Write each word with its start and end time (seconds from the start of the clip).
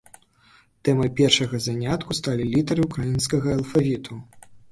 Тэмай 0.87 1.09
першага 1.19 1.59
занятку 1.65 2.17
сталі 2.21 2.43
літары 2.55 2.81
ўкраінскага 2.87 3.47
алфавіту. 3.59 4.13